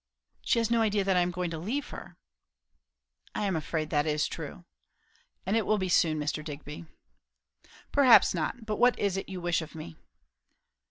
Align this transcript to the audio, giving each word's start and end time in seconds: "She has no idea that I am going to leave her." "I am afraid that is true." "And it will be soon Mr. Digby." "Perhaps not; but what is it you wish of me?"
"She 0.41 0.57
has 0.57 0.71
no 0.71 0.81
idea 0.81 1.03
that 1.03 1.15
I 1.15 1.19
am 1.19 1.29
going 1.29 1.51
to 1.51 1.59
leave 1.59 1.89
her." 1.89 2.17
"I 3.35 3.45
am 3.45 3.55
afraid 3.55 3.91
that 3.91 4.07
is 4.07 4.25
true." 4.25 4.65
"And 5.45 5.55
it 5.55 5.63
will 5.63 5.77
be 5.77 5.89
soon 5.89 6.17
Mr. 6.19 6.43
Digby." 6.43 6.87
"Perhaps 7.91 8.33
not; 8.33 8.65
but 8.65 8.77
what 8.77 8.97
is 8.97 9.15
it 9.15 9.29
you 9.29 9.39
wish 9.39 9.61
of 9.61 9.75
me?" 9.75 9.97